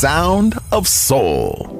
Sound 0.00 0.56
of 0.72 0.88
soul. 0.88 1.79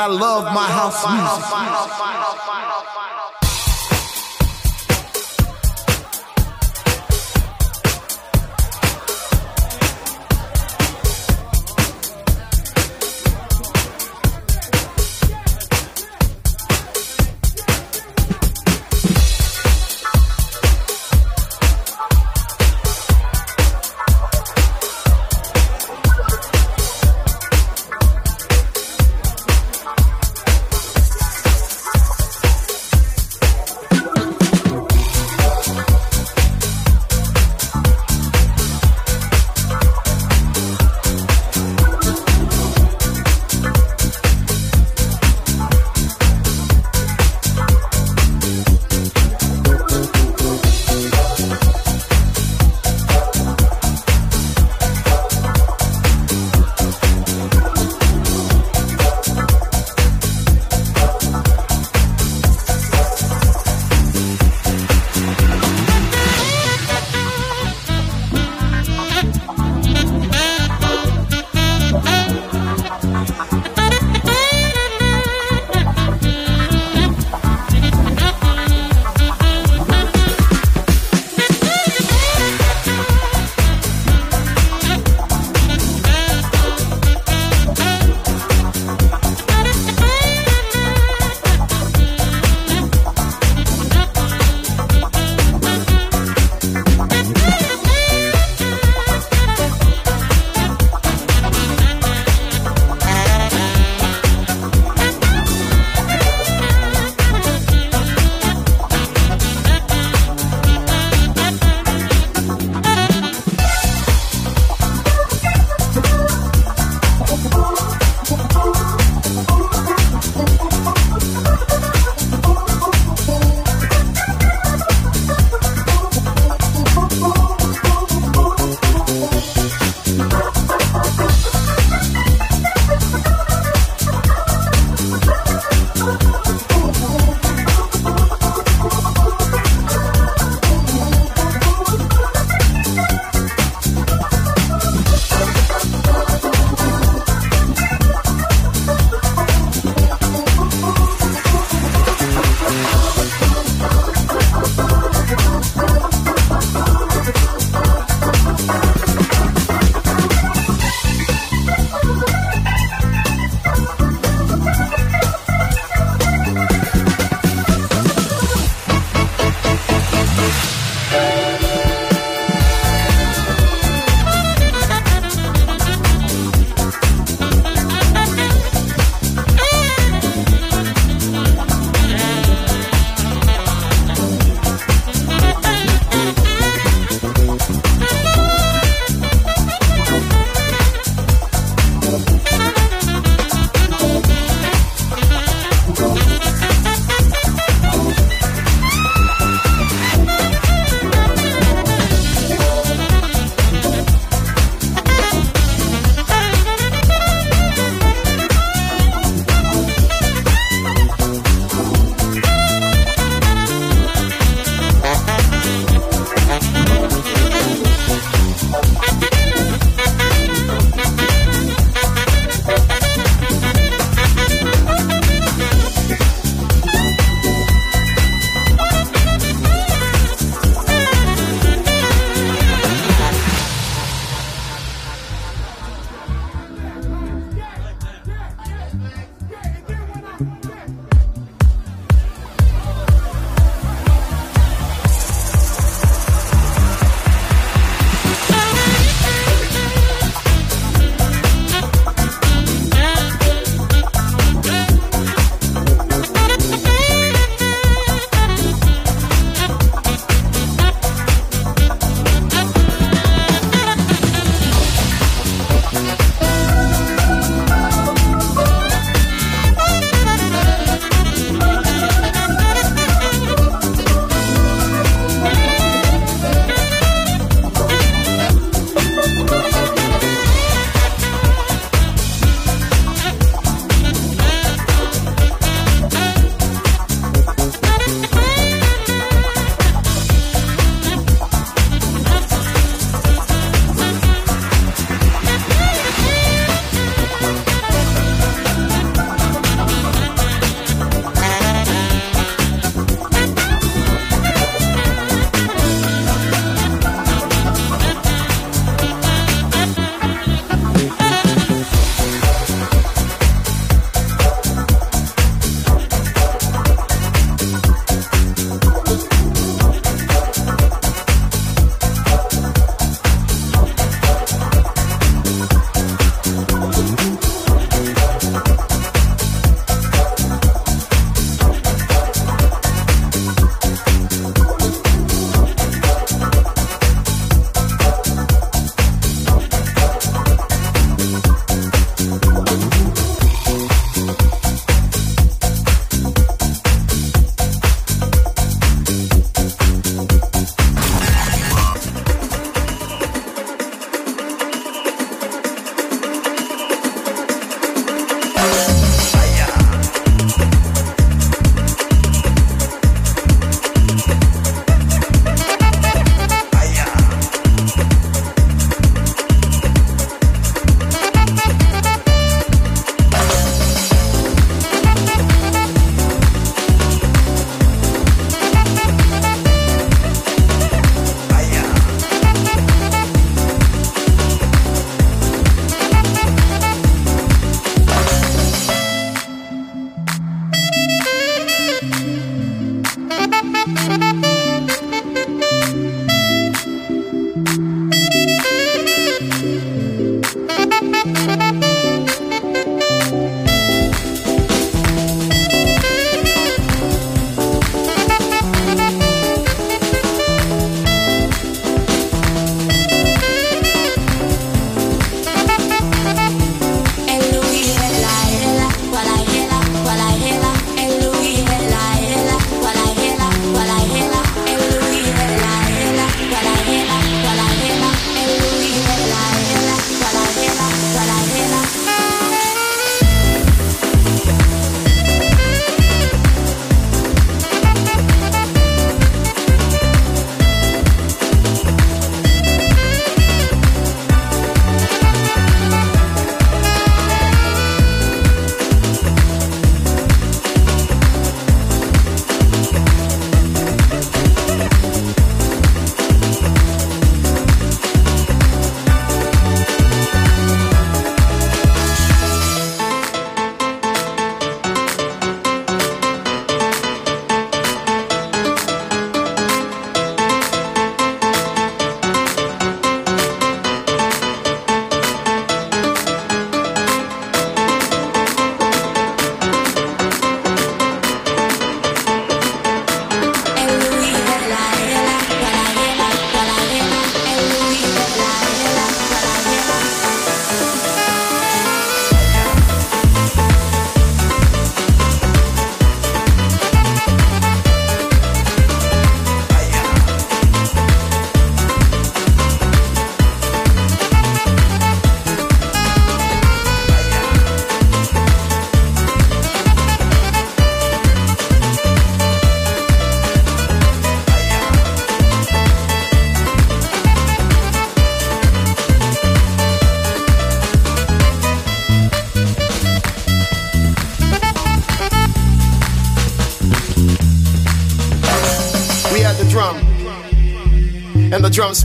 I 0.00 0.06
love 0.06 0.44
my 0.54 0.64
house 0.64 1.04
music. 1.04 1.49